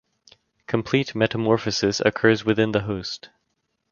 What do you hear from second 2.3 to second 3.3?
within the host.